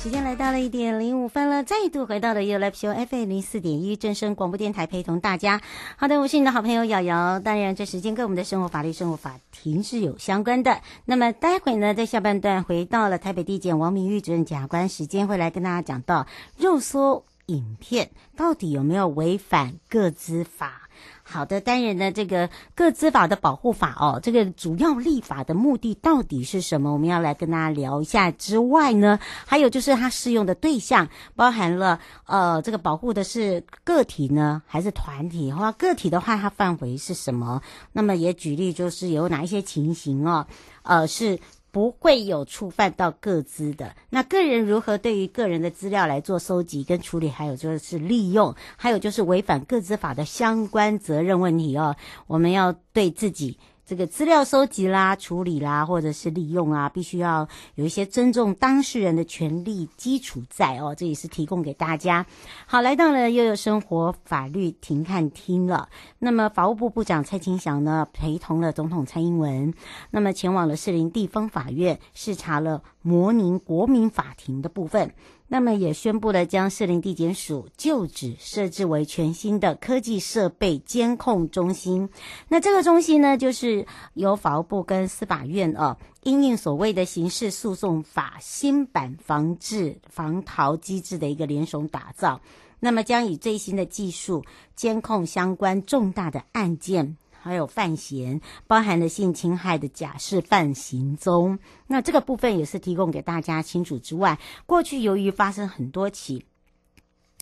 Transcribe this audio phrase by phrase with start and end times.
[0.00, 5.60] 时间来到了一点零五分了，再度回到了 You Live Show FM 零四点一正声广播电台，陪同大家。
[5.96, 7.38] 好的，我是你的好朋友瑶瑶。
[7.40, 10.80] 当然，这时间跟我们的生活法律、生活法庭是有相关的。
[11.04, 16.26] 那么，待会呢，在下半段回到了台北地检王明玉主任检察官，时间会来跟大家讲到
[16.56, 20.88] 肉搜影片到底有没有违反个资法。
[21.22, 26.90] 好的，当然呢，这个个资法的保护法哦，这个主要立法的目的到底是什么？
[26.90, 28.30] 我们要来跟大家聊一下。
[28.30, 31.06] 之外呢，还有就是它适用的对象
[31.36, 35.52] 包含了呃，这个保护的是个体呢，还是团体？
[35.52, 37.60] 话个体的话，它范围是什么？
[37.92, 40.46] 那么也举例就是有哪一些情形哦，
[40.82, 41.38] 呃，是。
[41.70, 43.94] 不会有触犯到各资的。
[44.10, 51.96] 那个人如何对于个人的资料来做收集跟处理，还有就是利用，还有就是违反各资法的相关责任问题哦，
[52.26, 53.58] 我们要对自己。
[53.88, 60.94] 这个资料收集啦、处理啦，或者是利用啊，必须要有一些尊重当事人的权利基础在哦。
[60.94, 62.26] 这也是提供给大家。
[62.66, 65.88] 好，来到了悠悠生活法律庭看厅了。
[66.18, 69.72] 那么，法务部部长蔡清祥呢，陪同了总统蔡英文，
[70.10, 75.14] 那么前往了士林地方法院视察了模拟国民法庭的部分。
[75.50, 82.10] 那么也宣布了将士林地检署旧址设置为全新的科技设备监控中心。
[82.48, 92.42] 那这个中心呢，就是由法务部跟司法院啊，因应所谓的刑事诉讼法新版防治防逃机制的一个联手打造。
[92.78, 94.44] 那么将以最新的技术
[94.76, 97.16] 监控相关重大的案件。
[97.40, 106.44] 还有范闲，包含了性侵害的假释犯行踪，那这个部分也是提供给大家清楚之外，过去由于发生很多起。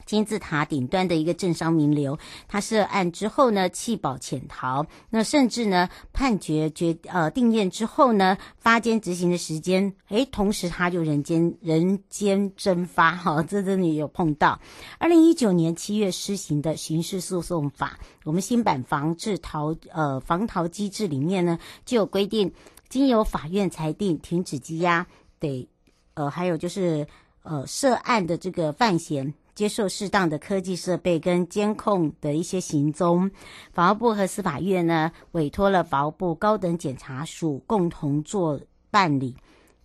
[0.04, 2.16] 金字塔顶端的一个政商名流，
[2.46, 14.60] 他涉案之后呢，弃保潜逃，那甚至呢判决决呃定验之后呢，发监执行的时间，诶，同时他就人间人间蒸发哈，这真的有碰到。
[14.98, 22.52] 二零一九年七月施行的刑事诉讼法，我们新版防治逃呃防逃机制里面呢，就有规定，
[22.88, 25.04] 经由法院裁定停止羁押，
[25.40, 25.68] 得
[26.14, 27.04] 呃还有就是
[27.42, 29.34] 呃涉案的这个犯嫌。
[29.56, 33.28] 接受适当的科技设备跟监控的一些行踪。
[33.72, 38.60] 法务部和司法院呢，委托了法务部高等检察署共同做
[38.92, 39.34] 办理。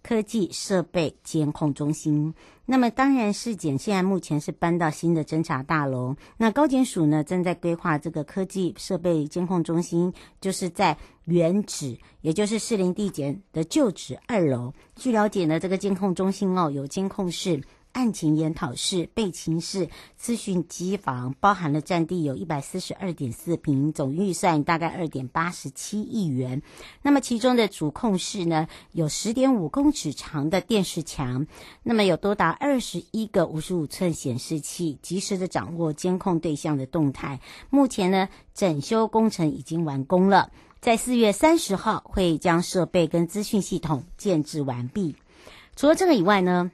[0.04, 2.34] 科技设备监控中心，
[2.66, 6.16] 那么当然事件现在目前是搬到新的侦查大楼。
[6.38, 14.74] 那高检署呢，正在规划这个科技设备监控中心，就是在原址，也就是士林地检的旧址二楼。
[14.96, 17.62] 据了解呢，这个监控中心哦，有监控室。
[17.94, 26.62] 案情研讨室、备勤室、资讯机房，包含了占地有一百四十二点四坪，总预算大概二点八十七亿元。
[27.02, 31.48] 那么其中的主控室呢，有十点五公尺长的电视墙，
[31.84, 37.40] 那么有多达二十一个五十五寸显示器，及时的掌握监控对象的动态。
[37.70, 45.16] 目前呢，整修工程已经完工了，在四月三十号会将设备跟资讯系统建置完毕。
[45.76, 46.72] 除了这个以外呢，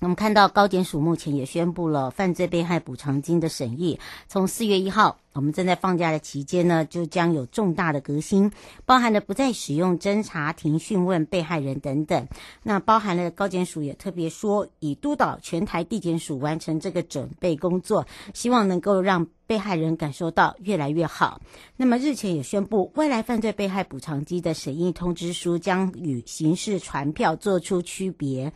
[0.00, 3.98] 我们看到高检署目前也宣布了犯罪被害补偿金的审议，
[4.28, 8.48] 从四月一号，我们正在放假的期间呢，就将有重大的革新，
[8.86, 12.28] 包含了不再使用侦查庭讯问被害人等等。
[12.62, 21.40] 那包含了高检署也特别说，以督导全台地检署完成这个准备工作，希望能够让被害人感受到越来越好。
[21.76, 28.52] 那么日前也宣布，未来犯罪被害补偿金的审议通知书将与刑事传票做出区别。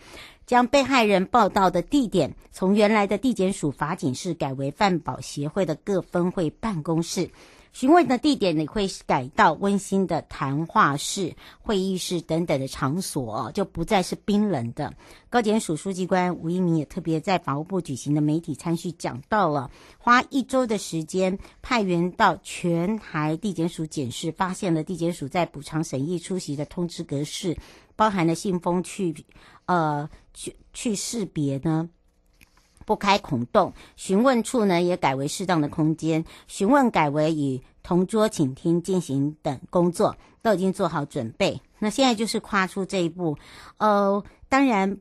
[0.47, 7.31] 将被害人报到的地点从原来的地检署法警室改为犯保协会的各分会办公室，
[7.73, 14.93] 询问的地点也会改到温馨的谈话室、会议室等等的场所，就不再是冰冷的。
[15.31, 27.56] 高检署书记官吴一鸣也特别在法务部举行的媒体参叙讲到了，花一周的时间派员到全台地检署检视，发现了地检署在补偿审议出席的通知格式。
[27.94, 29.15] 包含了信封去，
[29.67, 31.88] 呃，去去识别呢，
[32.84, 41.61] 不开孔洞；询问处呢也改为适当的空间；询问改为与同桌倾听进行等工作，都已经做好准备。
[41.79, 43.37] 那现在就是跨出这一步，
[43.79, 44.99] 呃，当然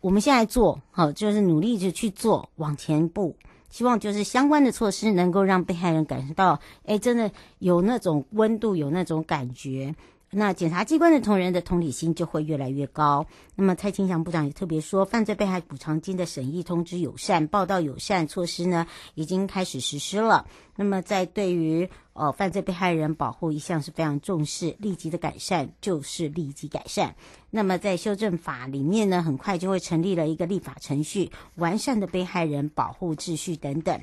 [0.00, 3.36] 我们现在做好，就是努力着去做，往前步，
[3.68, 9.94] 希望就是相关的措施能够让被害人感受到，哎，真的有那种温度，有那种感觉。
[10.38, 13.24] 那检察机关的同仁的同理心就会越来越高。
[13.54, 20.46] 那么蔡清祥部长也特别说，犯罪被害补偿金的审议通知友善、报道友善措施呢，已经开始实施了。
[20.76, 27.16] 那么在对于呃犯罪被害人保护一向是非常重视，立即的改善就是立即改善。
[27.48, 33.98] 那么在修正法里面呢，很快就会成立了一个立法程序，完善的被害人保护秩序等等。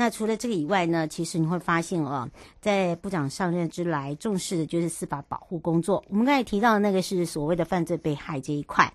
[0.00, 2.26] 那除了这个以外呢，其实你会发现哦，
[2.58, 6.02] 在部长上任之来，重视的就是司法保护工作。
[6.08, 8.90] 我们刚才提到的那个是所谓的犯罪被害这一块，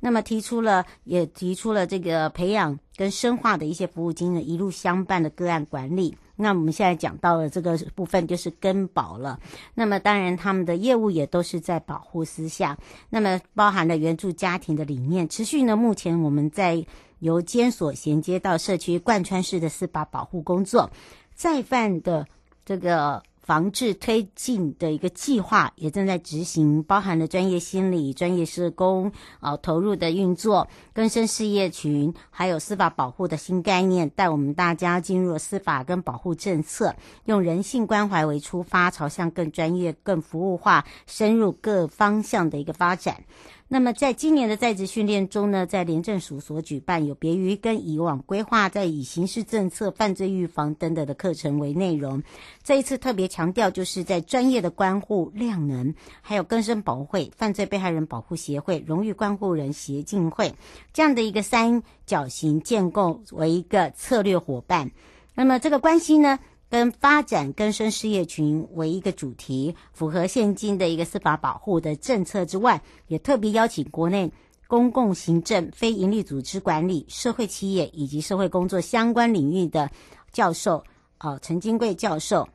[0.00, 6.14] 那么提出了也提出了这个培养跟深化的一些服务经验，一路相伴的个案管理。
[6.40, 9.38] 那我们现在讲到了这个部分，就是根保了。
[9.74, 12.76] 那么当然他们的业务也都是在保护私下，
[13.10, 16.84] 那么包含了援助家庭的理念，持续呢，目前我们在。
[17.20, 20.90] 由监所衔接到社区贯穿式的司法保护工作，
[21.34, 22.26] 再犯的
[22.64, 29.10] 这个防治推进的一个计划也正在执行，包含了专业心理、专业社工
[29.40, 36.94] 啊投入的运作，更生事业群，还有司法保护的新概念，带我们大家进入司法跟保护政策，
[37.24, 43.24] 用人性关怀为出发，朝向更专业、更服务化、深入各方向的一个发展。
[43.72, 52.20] 那么，在今年的在职训练中呢，在廉政署所举办，有别于跟以往规划在以刑事政策、犯罪预防等等的课程为内容，
[52.64, 60.52] 这一次特别强调，就是在专业的关护量能，还有更生保护会、犯罪被害人保护协会、荣誉关护人协进会
[60.92, 64.90] 这样的一个三角形建构为一个策略伙伴。
[65.36, 74.32] 那么这个关系呢，跟发展更生事业群为一个主题，符合现今的一个司法保护的政策之外，也特别邀请国内
[74.68, 79.90] 公共行政、非营利组织管理、社会企业以及社会工作相关领域的
[80.30, 80.84] 教授，
[81.18, 82.48] 呃，陈金贵教授、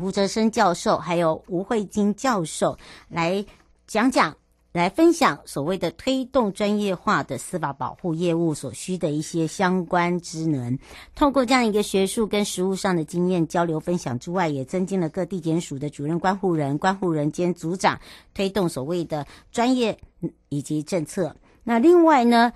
[0.00, 3.44] 吴哲生教授，还有吴慧金教授来
[3.88, 4.36] 讲讲。
[4.78, 10.78] 来分享所谓的推动专业化的司法保护业务所需的一些相关职能，
[11.16, 17.98] 透过这样一个学术跟实务上的经验交流分享之外，也增进了各地检署的主任关护人、关护人兼组长
[18.34, 19.98] 推动所谓的专业
[20.48, 21.34] 以及政策。
[21.64, 22.52] 那另外呢，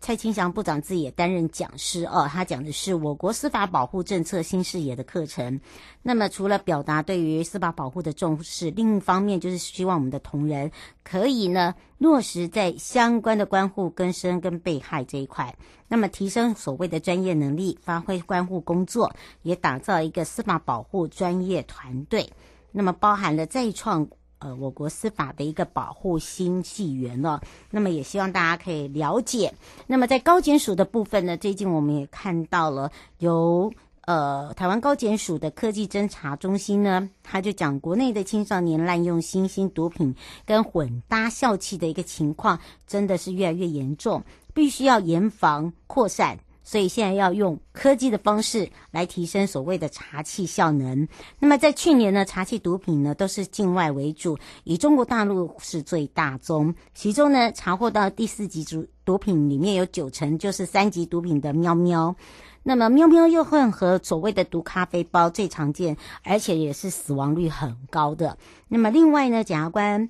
[0.00, 5.60] 蔡清祥部长自己也担任讲师哦，他讲的是我国司法保护政策新视野的课程。
[6.02, 10.72] 那么除了表达对于司法保护的重视，另一方面就是希望我们的同仁
[11.04, 15.54] 可以呢落实在相关的关护更生跟被害这一块，
[15.86, 22.32] 那么提升所谓的专业能力，发挥关护工作，也打造一个司法保护专业团队。
[22.72, 24.08] 那么包含了再创。
[24.40, 27.40] 呃，我国司法的一个保护新纪元了。
[27.70, 29.54] 那么也希望大家可以了解。
[29.86, 33.70] 那么在高检署的部分呢，最近我们也看到了由
[34.06, 40.14] 呃台湾高检署的科技侦查中心呢，他就讲国内的青少年滥用新兴毒品
[40.46, 46.38] 跟混搭笑气的一个情况，真的是越来越严重，必须要严防扩散。
[46.70, 51.08] 所以现在要用科技的方式来提升所谓的查缉效能。
[51.40, 56.72] 那么在去年呢，查缉毒品呢都是境外为主，以中国大陆是最大宗。
[56.94, 62.14] 其中呢，查获到第四级毒毒品里面有九成就是三级毒品的喵喵。
[62.62, 68.38] 那么喵喵又混合所谓的毒咖啡包最常见，而且也是死亡率很高的。
[68.68, 70.08] 那么另外呢，检察官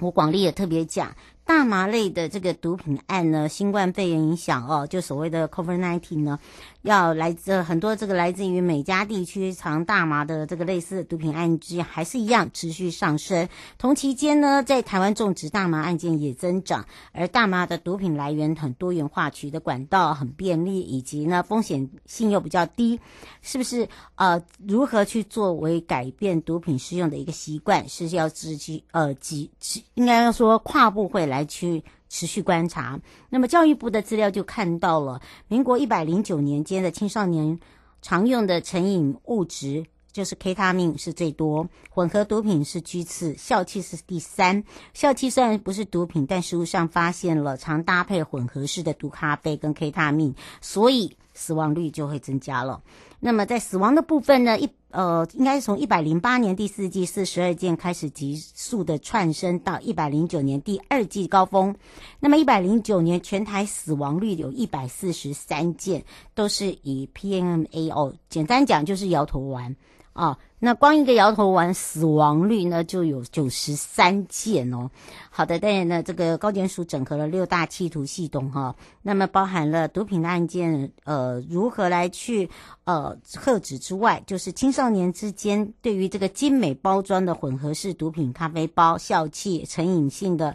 [0.00, 1.16] 吴广利也特别讲。
[1.44, 6.38] 大麻类的这个毒品案呢，新冠肺炎影响哦，就所谓的 COVID-19 呢。
[6.82, 13.48] 要来自很多这个来自于美加地区藏大麻的这个类似的毒品案件还是一样持续上升。
[13.78, 22.98] 同期间呢，在台湾种植大麻案件也增长，而大麻的毒品来源很多元化，取得管道很便利，以及呢风险性又比较低，
[23.40, 23.88] 是不是？
[24.16, 29.50] 呃，如何去作为改变毒品使用的一个习惯，是要自己呃几
[29.94, 31.82] 应该要说跨部会来去。
[32.12, 33.00] 持续观察，
[33.30, 37.58] 那么教育部的资料就看到了，民国一百零九年间的青少年
[38.02, 44.62] 常用的成瘾物质就是 K 他命是最多，混合毒品是居次，笑气是第三。
[44.92, 52.82] 笑气虽然不是毒品，但实务上发现了常搭配混合式的毒咖啡跟 K 他命，所以死亡率就会增加了。
[53.20, 61.74] 那么在死亡的部分呢，一呃，应该是从一百零八年第四季四十二件开始急速的窜升到一百零九年第二季高峰。
[62.20, 69.74] 那么一百零九年全台死亡率有一百四十三件，都是以 PMAO，，简单讲就是摇头丸。
[70.12, 74.88] 啊，那光一个摇头丸死亡率呢就有九十三件哦。
[75.28, 82.48] 好的，当然呢，这个高检署整合了六大缉毒系统哈、那么包含了毒品的案件，呃，如何来去
[82.84, 90.54] 呃遏止之外，就是青少年之间对于这个精美包装的混合式毒品咖啡包、笑气、成瘾性的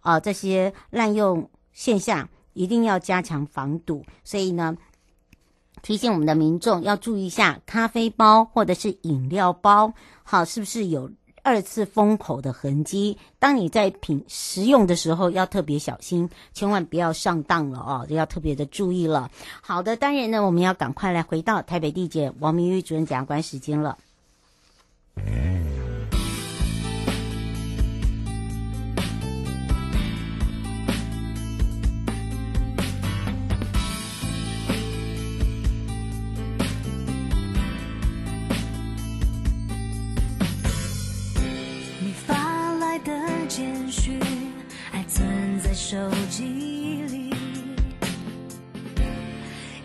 [0.00, 4.04] 啊、这些滥用现象，一定要加强防堵。
[4.22, 4.76] 所以呢。
[5.86, 11.08] 提醒我们的民众要注意一下咖啡包或者是饮料包，好，是不是有
[11.44, 13.16] 二次封口的痕迹？
[13.38, 19.30] 当你在品食用的时候要特别小心，千万不要上当了哦，要特别的注意了。
[19.62, 23.96] 好的，当然呢，我们要赶快来回到台北地检王明玉主任检察官时间了。
[45.88, 45.96] 手
[46.28, 46.42] 机
[47.12, 47.32] 里，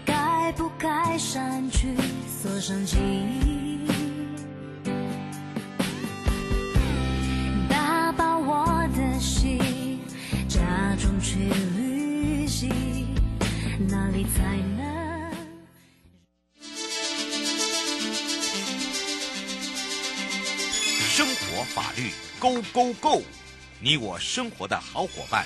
[0.04, 1.96] 该不该删去
[2.28, 3.86] 锁上记忆？
[7.70, 8.66] 打包我
[8.98, 10.00] 的心，
[10.50, 10.60] 假
[11.00, 11.38] 装去
[11.78, 12.68] 旅行，
[13.88, 15.32] 哪里才能？
[21.12, 23.22] 生活法律 Go Go Go，
[23.80, 25.46] 你我生活的好伙伴。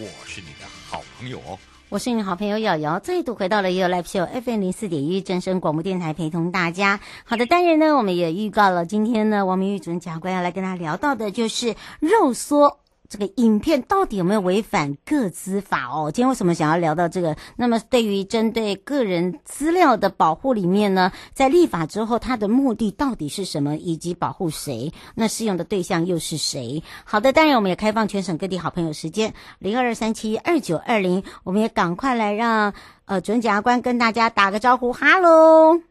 [0.00, 7.00] 我是你的好朋友哦，我是你的好朋友瑶瑶，再度回到了也有 Live 秀 FM 零四点一真声广播电台，陪同大家。
[7.24, 12.78] 好的，当然呢，我们也预告了，今天呢，王明玉主任检察官要来跟大家聊到的，就是肉缩。
[13.08, 16.10] 这个影片到底有没有违反个资法哦？
[16.12, 17.34] 今天为什么想要聊到这个？
[17.56, 24.92] 那么对于针对个人资料的保护里面呢，在立法之后，它的目的到底是什么，以及保护谁？
[25.14, 26.82] 那适用的对象又是谁？
[27.04, 32.74] 好的，当然我们也开放全省各地好朋友时间零二三七二九二零，我们也赶快来让
[33.06, 35.87] 呃主任检察官跟大家打个招呼，哈喽。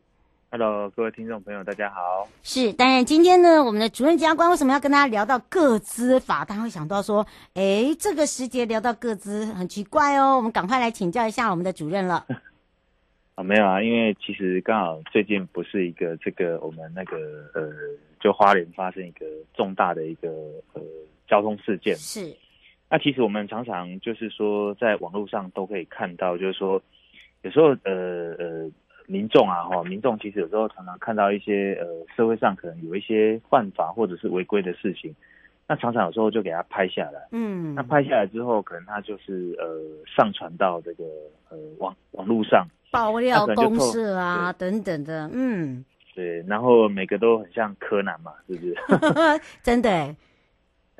[0.50, 2.26] Hello，各位听众朋友，大家好。
[2.42, 6.46] 是，当然今天呢，我们的主任检察官为什么要跟大家聊到个资法？
[6.46, 10.38] 大家会想到说，哎，这个时节聊到个资很奇怪哦。
[10.38, 12.26] 我们赶快来请教一下我们的主任了。
[13.36, 17.18] 啊， 没有啊，因为其实刚好最近不是一个这个我们那个
[17.54, 17.70] 呃，
[18.22, 20.30] 就花莲发生一个重大的一个
[20.72, 20.82] 呃
[21.28, 21.94] 交通事件。
[21.98, 22.34] 是。
[22.90, 26.82] 那其实我们常常就是说，在网络上都可以看到，就是说，
[27.42, 28.72] 有时候呃呃，
[29.08, 35.16] 民众啊哈，民众其实有时候常常看到一些呃社会上可能有一些犯法或者是违规的事情，
[35.68, 39.66] 那常常有时候就给他拍下来，嗯，那拍下来之后，可能他就是呃
[40.06, 41.04] 上传到这个
[41.50, 45.84] 呃网网络上，爆料公社啊等等的，嗯，
[46.14, 48.76] 对，然后每个都很像柯南嘛，是不是？
[49.64, 50.16] 真的。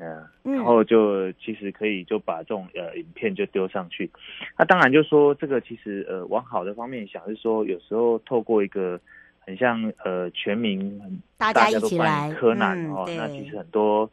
[0.00, 4.08] 嗯，然后就其实可以就把这种呃影片就丢上去，
[4.56, 9.00] 那当然就说这个其实呃往好的方面想是说，有时候透过一个
[9.40, 14.08] 很像呃全民大家一起来柯南哦，嗯、那其实很多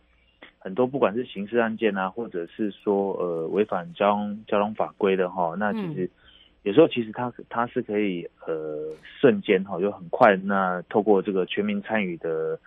[0.57, 6.09] 很多不管是刑事案件啊，或者是说呃违反交通交通法规的哈，那其实
[6.63, 12.59] 有时候其实它它是可以呃瞬间哈就很快，那透过这个全民参与的。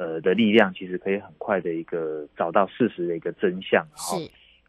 [0.00, 4.16] 呃的力量其实可以很快的一个找到事实的一个真相，哈。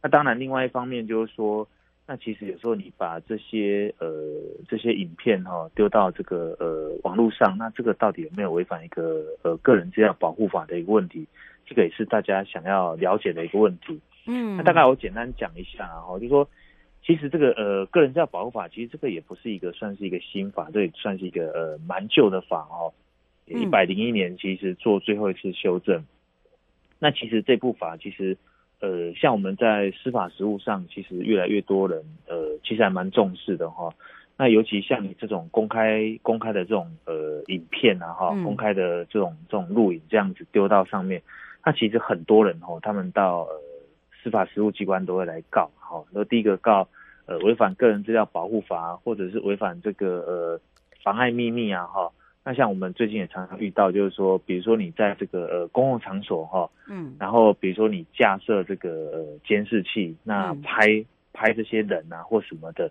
[0.04, 1.66] 那当然，另外一方面就是说，
[2.06, 4.10] 那其实有时候你把这些呃
[4.68, 11.26] 这些影片哈丢到这个呃网络上，那这个到底有没有违反一个呃个人资料保护法的一个问题？
[11.66, 13.98] 这个也是大家想要了解的一个问题。
[14.28, 16.50] 嗯，那大概我简单讲一下哈，就是说，
[17.06, 22.92] 其实这个呃个人资料保护法，其实这个也不是一个算是一个新法，这也算是一个呃蛮旧的法哦。
[23.52, 25.98] 一百零一年，其实做最后一次修正。
[26.00, 26.08] 嗯、
[27.00, 28.38] 那其实这部法，其实
[28.80, 33.94] 呃，像我们在司法实务上，其实越来越多人呃，其实还蛮重视的哈。
[34.38, 41.22] 那尤其像你这种公开公开的这种呃影片啊哈，公开的这种这种录影这样子丢到上面，
[41.64, 43.62] 那其实很多人哈，他们到呃
[44.24, 46.04] 司法实务机关都会来告哈。
[46.12, 46.88] 那第一个告
[47.28, 50.60] 呃违反个人资料保护法，或者是违反这个呃
[51.04, 52.12] 妨碍秘密啊哈。
[52.44, 62.90] 那像我们最近也常常遇到，就是说，比如说你在这个呃公共场所哈，嗯，然后比如说你架设这个呃监视器，那拍、嗯、拍这些人啊或什么的，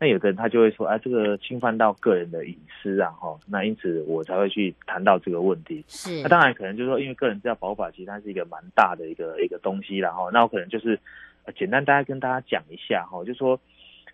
[0.00, 5.84] 那有的人他就会说，啊，这个侵犯到个人的隐私啊哈，那因此我才会去谈到这个问题。
[5.86, 10.98] 是，那当然可能就是说，因为个人资料保护法其实它是一个蛮大的一个一个东西，然后那我可能就是
[11.56, 13.60] 简单大家跟大家讲一下哈，就是说。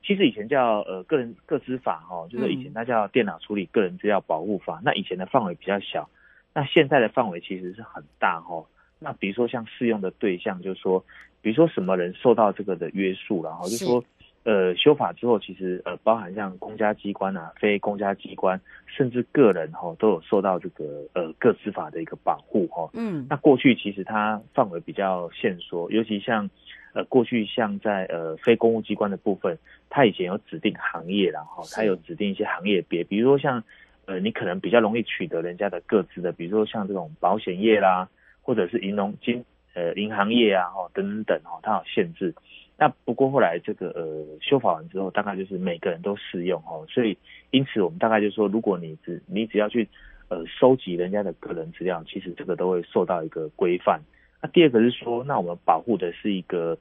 [0.07, 4.79] 其实以前叫呃个人个资法哈，就是以前它叫电脑处理个人资料保护法。
[4.79, 6.09] 嗯、那以前的范围比较小，
[6.55, 8.65] 那现在的范围其实是很大哈。
[9.01, 11.05] 那比如说像适用的对象，就是说，
[11.43, 14.05] 比如说什么人受到这个的约束，然后就是说，
[14.45, 22.89] 呃，修法之后，其实呃包含像公家机关啊、非公家机关，甚至个人哈，都有受到这个呃个资法的一个保护哈。
[22.95, 23.27] 嗯。
[23.29, 26.49] 那过去其实它范围比较限缩，尤其像。
[26.97, 29.59] 呃，过去像在呃非公务机关的部分，
[29.91, 33.63] 它以前有指定行业，然后它有指定一些行业别，比如说像
[34.07, 38.09] 呃你可能比较容易取得人家的各自的，比如说像这种保险业啦，
[38.41, 42.35] 或者是银融金呃银行业啊，哦等等哦，它有限制。
[42.79, 47.19] 那不过后来这个呃修法完之后，大概就是每个人都适用哦，所以
[47.51, 49.87] 因此我们大概就是说，如果你只你只要去
[50.29, 54.01] 呃收集人家的个人资料，其实这个都会受到一个规范。
[54.43, 56.77] 那第二个是说，那我们保护的是一个。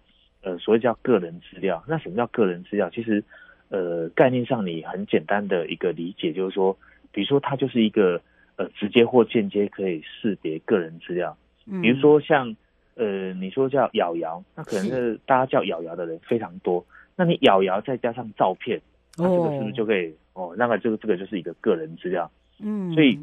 [0.47, 2.87] 呃，所谓叫个人资料，那什么叫个人资料？
[2.91, 3.23] 其实，
[3.69, 6.77] 呃，概念上你很简单的一个理解就是说，
[7.11, 8.21] 比如说它就是一个
[8.55, 11.35] 呃直接或间接可以识别个人资料。
[11.65, 12.55] 嗯，比如说像
[12.93, 18.79] 呃你说叫咬牙，那可能是大家叫咬牙的人非常多，那你咬牙再加上照片，
[19.17, 20.55] 那这个是不是就可以哦，哦？
[20.55, 22.29] 那个这个这个就是一个个人资料。
[22.59, 23.19] 嗯，所以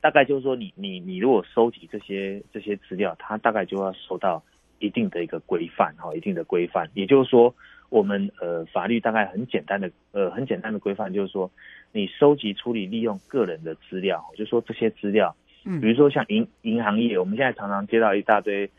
[0.00, 4.42] 大概就是说你，你你你如果收集这些这些资料，它大概就要收到。
[4.82, 7.54] 一定的一个规范哈，一定的规范，也就是说，
[7.90, 11.50] 我们呃法律大概很简单的呃很简单的规范，就是说，
[11.92, 15.36] 你收集、处理、利用个人的资料，就是说这些资料，
[15.66, 18.70] 嗯，比如说像银银行业，我们现在常常接到一大堆，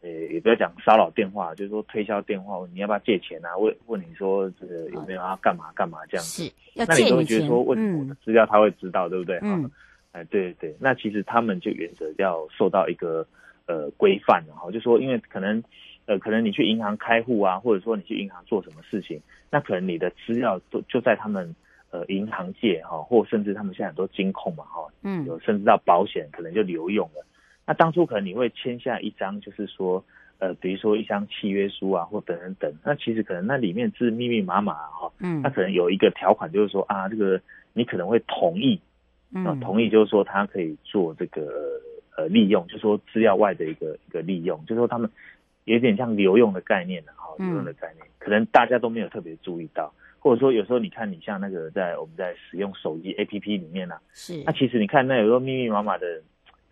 [0.00, 3.54] 呃，也不要讲骚扰电话，就是说推销电话，你要不要借钱啊？
[3.58, 9.38] 问问你说这个有没有要干嘛干嘛这样子，是要借钱，那你都会觉得说问我的资料他会知道，嗯、对不对？
[9.42, 9.70] 嗯，
[10.12, 13.26] 哎，对对，那其实他们就原则要受到一个。
[13.66, 15.62] 呃，规范的哈，就说因为可能，
[16.06, 21.54] 呃，可能你去银行开户啊，或者说你去银行做什么事情，那可能你的资料都就在他们
[21.92, 27.24] 呃银行界哈，或甚至他们现在很多金控嘛哈，嗯，有甚至到保险可能就留用了。
[27.64, 30.04] 那当初可能你会签下一张，就是说，
[30.40, 37.40] 呃，比如说一张契约书啊，或等等等，那其实可能那里面是密密麻麻哈，嗯，那可能有一个条款就是说啊，这个
[37.72, 38.80] 你可能会同意，
[39.34, 41.80] 嗯，同意就是说他可以做这个。
[42.16, 45.08] 呃，利用就是说资料外的一个一个利用，就是说他们
[45.64, 56.20] 有点像留用的概念的哈，留用的概念，可能大家都没有特别注意到，或者说有时候你看你像那个在我们在使用手机 APP 里面呢，是，那其实你看那有时候密密麻麻的，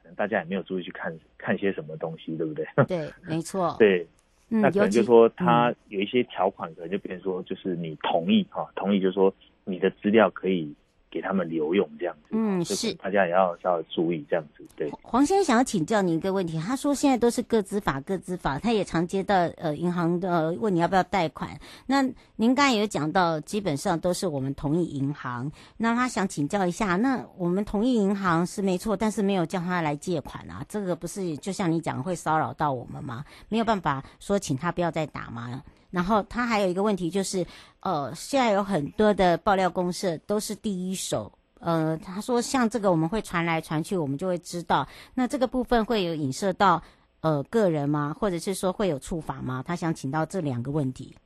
[0.03, 2.67] 可能大家也没有注意去看看些什么东西，对不对？
[2.87, 3.75] 对，没错。
[3.79, 4.07] 对，
[4.51, 9.33] 嗯，那可能就是说它有一些条款，可能就变成说，就是你同意哈、嗯，同意就是说
[9.65, 10.75] 你的资料可以。
[11.11, 14.65] 给他们留用这样子，嗯，是大家也要稍微注意这样子。
[14.77, 21.59] 对，黄先生想要请教你一个问题，他说现在都是各资法，各资法，他也常接到呃银行的问你要不要贷款。
[21.87, 22.03] 那
[22.37, 25.51] 您刚才有讲到，基本上都是我们同意银行。
[25.77, 33.25] 那他想请教一下，那我们同意银行是没错，但是没有叫他来借款啊，这个不是就像你讲会骚扰到我们吗？
[33.49, 35.63] 没有办法说请他不要再打吗？
[35.91, 37.47] 然后他还有一个问题就是，
[37.81, 46.83] 呃，现在有很多的爆料公社都是第一手，呃，他说像这个我们会传来传去，我们就会知道，那这个部分会有影射到
[47.21, 48.15] 呃个人吗？
[48.19, 49.65] 或者是说会有处罚吗？
[49.67, 51.17] 他想请到这两个问题。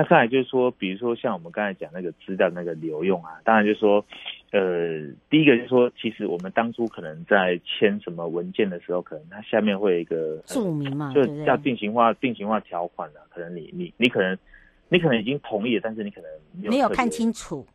[0.00, 0.02] 好。
[0.02, 4.02] 那再来就是说，比如说像我们刚才讲那个资料那个留用啊，当然就是说，
[4.50, 14.36] 呃，第一个就是说，其实我们当初可能在签什么文件的时候，可能它下面会有一个注明嘛，就叫定型化定型化条款了，可能你你你可能
[14.88, 16.30] 你可能已经同意了，但是你可能
[16.70, 17.66] 没有，看清楚，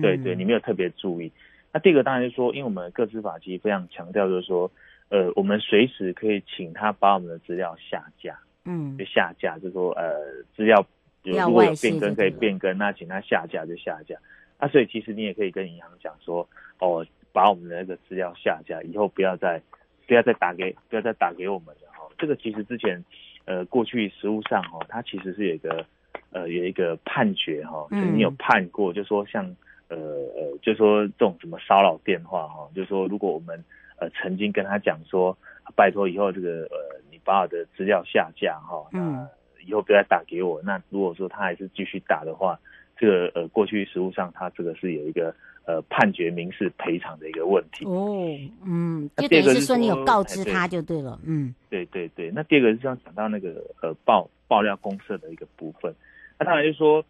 [0.00, 1.32] 对对，你没有特别注意。
[1.72, 4.70] 那第二个当然就是说，因为我们个资法其实非常强调就是说，
[5.08, 10.14] 呃，我们随时可以请他把我们的资料下架，嗯，就下架，就是说呃
[10.54, 10.86] 资料。
[11.24, 14.14] 如果有变更可以变更，那请他下架就下架。
[14.60, 19.60] 那所以其实你也可以跟银行讲说，哦，把我们的那个资料下架，以后不要再
[20.06, 22.06] 不要再打给不要再打给我们了哈。
[22.18, 23.04] 这个其实之前
[23.46, 25.84] 呃过去实务上哈，它其实是有一个
[26.30, 29.44] 呃有一个判决哈，曾经有判过，就说像
[29.88, 33.62] 呃呃就说这种什么骚扰电话哈，就说如果我们
[33.98, 35.36] 呃曾经跟他讲说，
[35.74, 39.26] 拜托以后这个呃你把我的资料下架哈，嗯。
[39.66, 40.60] 以后不要再打给我。
[40.62, 42.58] 那如果说他还是继续打的话，
[42.96, 45.34] 这个呃，过去实务上他这个是有一个
[45.66, 47.84] 呃判决民事赔偿的一个问题。
[47.84, 48.26] 哦，
[48.64, 51.18] 嗯，就等于是说你有告知他就对了。
[51.24, 52.30] 嗯，对对对。
[52.30, 55.94] 那第二个是要讲到那个呃爆爆料公社的一个部分。
[56.38, 57.04] 那当然就是说。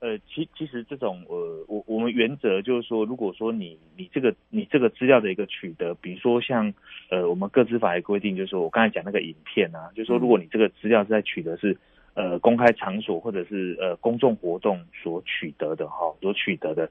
[0.00, 6.72] 呃，其其实这种呃，我我们原则就是说，如果说你你这个你这个资料的一个取得，比如说像
[7.10, 11.76] 呃，我们个资法的规定，就是说我刚才讲那个影片啊，就是说如果你这个资料是在取得是
[12.18, 16.90] 呃公开场所或者是呃公众活动所取得的哈，所取得的，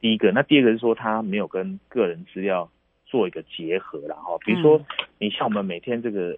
[0.00, 2.70] 第一个，那第二个是说他没有跟个人资料
[3.04, 4.80] 做一个结合了哈，比如说
[5.18, 6.30] 你像我们每天这个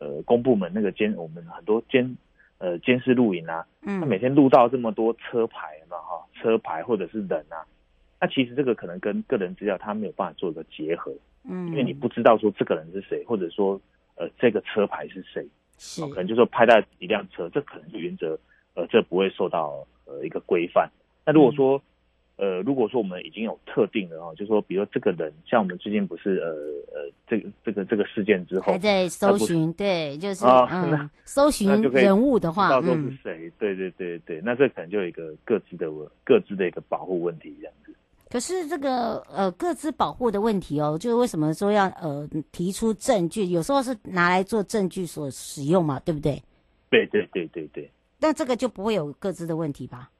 [0.00, 2.16] 呃呃公部门那个监，我们很多监。
[2.58, 7.60] 呃，监视录影啊，嗯，他每天录到这么多车牌嘛，哈，车牌或者是人啊，
[8.18, 11.12] 那其实这个可能跟个人资料他没有办法做一个结合，
[11.44, 13.78] 嗯，因为你不知道说这个人是谁，或者说
[14.14, 15.46] 呃这个车牌是谁，
[15.78, 18.38] 是，可能就说拍到一辆车，这可能是原则
[18.74, 20.90] 呃这不会受到呃一个规范。
[21.24, 21.82] 那如果说，嗯
[22.36, 26.50] 呃，如果说我们已经有特定的哦，就是说，比如说这个人，像我们最近不是呃
[26.94, 35.90] 呃，这个这个这个事件之后还在搜寻，对，就是啊， 嗯、那搜寻人物的话，到时候是谁，对对对对，那这可能就有一个各自的
[36.22, 37.85] 各自的一个保护问题这样子。
[38.28, 43.46] 可是这个呃各自保护的问题哦，就是为什么说要呃提出证据？
[43.46, 46.42] 有时候是拿来做证据所使用嘛，对不对？
[46.90, 47.90] 对对对对对。
[48.18, 50.10] 那这个就不会有各自的问题吧？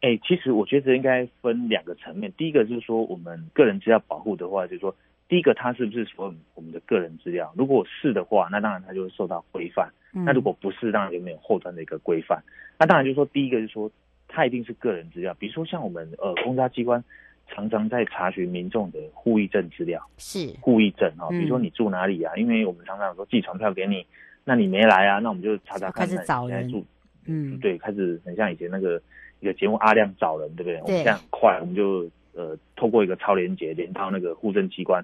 [0.00, 2.32] 哎、欸，其实我觉得应该分两个层面。
[2.38, 4.94] 第一个就是说，我们个人资料保护的话，就是说，
[5.28, 7.52] 第一个它是不是属于我们的个人资料？
[7.54, 9.90] 如果是的话，那当然它就会受到规范。
[10.12, 12.42] 那如果不是，当然就没有后端的一个规范。
[12.78, 13.90] 那当然就是说，第一个就是说，
[14.30, 15.34] 它一定是个人资料。
[15.34, 17.02] 比如说像我们呃，公家机关
[17.48, 21.28] 常常在查询民众的户役证资料，是户役证哈。
[21.28, 22.34] 比如说你住哪里啊？
[22.36, 24.06] 因为我们常常说寄传票给你，
[24.44, 25.18] 那你没来啊？
[25.18, 26.84] 那我们就查查看，开始找人住。
[27.26, 29.02] 嗯，对，开始很像以前那个。
[29.42, 30.74] 一个节目阿亮找人，对不对？
[30.74, 30.82] 对。
[30.82, 35.02] 我们现在很快，我们就呃透过一个超连接连到那个户政机关，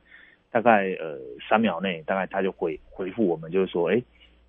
[0.51, 4.03] 大概呃三秒内，大概他就回回复我们，就是说，哎，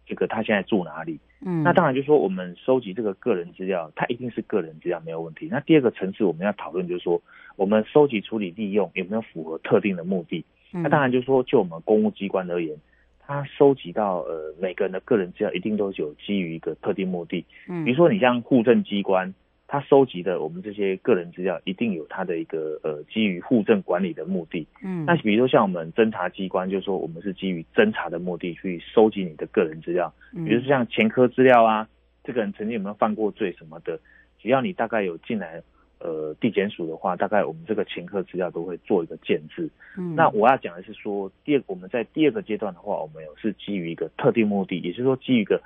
[0.06, 1.18] 这个他现在住哪里？
[1.46, 1.64] 嗯。
[1.64, 5.48] 那当然就是说，我们收集这个个人资料，它一定是个人资料没有问题。
[5.52, 7.22] 那第二个层次我们要讨论就是说，
[7.56, 10.46] 我们收集、处理、利用有没有符合特定的目的？
[10.74, 10.84] 嗯。
[10.84, 12.76] 那当然就是说，就我们公务机关而言，
[13.20, 17.46] 它收集到呃每个人的个人资料，一定都是有基于一个特定目的。
[17.68, 17.86] 嗯。
[17.86, 19.34] 比如说你像户政机关。
[19.68, 24.66] 他收集的我们这些个人资料，一定有他的一个呃基于户政管理的目的。
[24.82, 30.14] 嗯，那比如说像我们侦查机关，就是说我们是基于侦查的目的去收集你的个人资料。
[30.34, 31.88] 嗯，比如说像前科资料啊，
[32.24, 34.00] 这个人曾经有没有犯过罪什么的，
[34.42, 35.62] 只要你大概有进来
[36.00, 39.70] 呃地检署的话，大概我们这个前科资料都会做一个建制。
[39.98, 45.62] 嗯，那我要讲的是说，第二我们在第二个阶段的话，我们有是基于一个特定目的，也就是说基于一个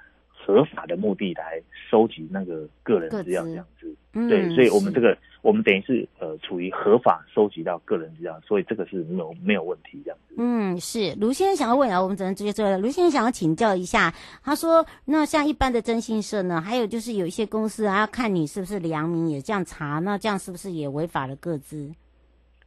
[0.45, 3.95] 合法的目的来收集那个个人资料这样子。
[4.13, 10.35] 嗯、对，所以我们这个我们等于是呃处于合法收集到个人资料，所以这个是没有没有问题这样子。
[10.37, 12.77] 嗯，是卢先生想要问啊，我们只能直接做了。
[12.77, 21.89] 卢先生想要请教一下，他说，那像一般的征信社呢，还有就是有一些公司啊，要看你是不是良民，也这样查，那这样是不是也违法了个资？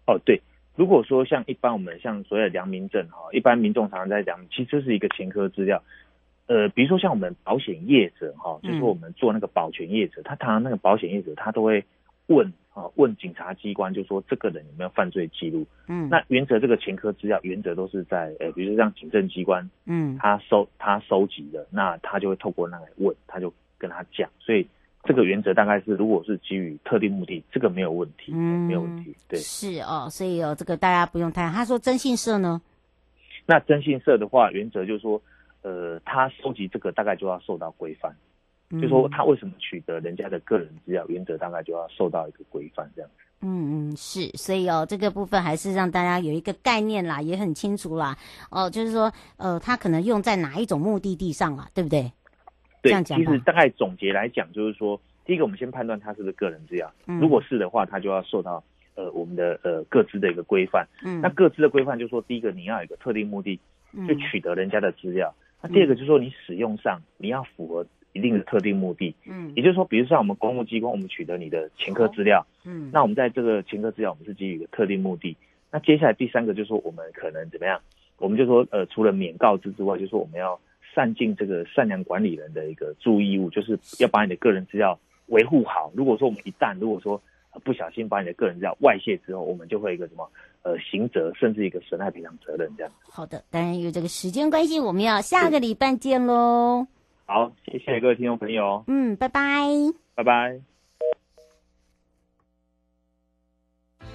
[0.06, 0.40] 哦，对，
[0.76, 5.82] 如果说像一般我们像所谓的良民证哈，一般民众常常在讲，其实这是一个前科资料。
[6.46, 11.82] 呃，比如说像我们保险业者哈，就是说我们做那个保全业者，他常常那个保险业者他都会
[12.26, 15.66] 问啊，问警察机关，就说这个人有没有犯罪记录？
[15.88, 24.66] 嗯，那原则这个前科资料原则都是在呃，比如说像警政机关，嗯，他收他收集的，那他就会透过那来问，他就跟他讲，所以
[25.04, 32.60] 这个原则大概是，如果是基于特定目的，这个没有问题，嗯，没有问题，对，是哦，所以哦，这个大家不用太，他说征信社呢，
[33.46, 35.22] 那征信社的话，原则就是说。
[35.64, 38.14] 呃，他收集这个大概就要受到规范，
[38.68, 43.24] 嗯、就说他为什么取得人家的个人资料，原则大概就要受到一个规范这样子。
[43.40, 48.14] 嗯嗯，是，所以哦，这个部分还是让大家有一个概念啦，也很清楚啦。
[48.50, 52.12] 哦，就是说，呃，他可能用在哪一种目的地上啊，对不对？
[52.82, 53.18] 对，这样讲。
[53.18, 58.62] 其实大概总结来讲，就是说，第一个，我们先判断他是不是个人资料，嗯、如果是的话，他就要受到
[58.94, 60.86] 呃我们的呃各自的一个规范。
[61.02, 63.58] 嗯，那各自的规范就是说，第一个你要有一个特定目的，
[64.06, 65.34] 去取得人家的资料。
[65.64, 75.36] 嗯那第二个就是说，你使用上你要符合一定的特定目的，嗯，也就是说，比如像我们公务机关，我们取得你的前科资料，嗯，那我们在这个前科资料，我们是基于一个特定目的。
[75.70, 77.80] 那接下来第三个就是说，我们可能怎么样？
[78.18, 80.60] 我们就说，呃，除了免告知之外，就是说我们要
[80.94, 84.96] 善尽这个善良管理人的一个注意义务，就是要把你的个人资料
[85.26, 85.90] 维护好。
[85.96, 87.20] 如果说我们一旦如果说
[87.64, 90.30] 不小心把你的个人资料外泄之后，我们就会一个什么
[90.64, 92.92] 呃刑责，甚至一个损害赔偿责任这样。
[93.08, 96.86] 好的，当然有这个时间关系，我们要下个礼拜见喽。
[97.26, 98.82] 好，谢谢各位听众朋友。
[98.88, 99.68] 嗯，拜拜，
[100.14, 100.60] 拜拜。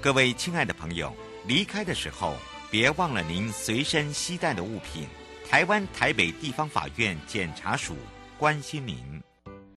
[0.01, 1.11] 各位亲爱的朋友，
[1.47, 2.33] 离开的时候
[2.69, 5.07] 别忘了您随身携带的物品。
[5.49, 7.95] 台湾台北地方法院检察署
[8.37, 8.95] 关心您。